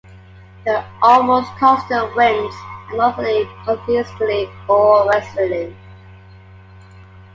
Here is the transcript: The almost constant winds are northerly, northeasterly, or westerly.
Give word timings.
The 0.65 0.83
almost 1.03 1.51
constant 1.59 2.15
winds 2.15 2.55
are 2.89 2.95
northerly, 2.95 3.43
northeasterly, 3.67 4.49
or 4.67 5.05
westerly. 5.05 5.77